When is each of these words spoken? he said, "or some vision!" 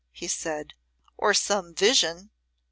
he 0.11 0.27
said, 0.27 0.73
"or 1.15 1.31
some 1.31 1.75
vision!" 1.75 2.31